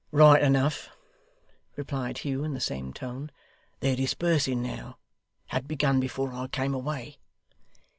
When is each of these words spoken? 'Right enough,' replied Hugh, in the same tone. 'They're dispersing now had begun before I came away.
'Right 0.11 0.41
enough,' 0.41 0.89
replied 1.75 2.17
Hugh, 2.17 2.43
in 2.43 2.55
the 2.55 2.59
same 2.59 2.91
tone. 2.91 3.29
'They're 3.81 3.97
dispersing 3.97 4.59
now 4.63 4.97
had 5.49 5.67
begun 5.67 5.99
before 5.99 6.33
I 6.33 6.47
came 6.47 6.73
away. 6.73 7.19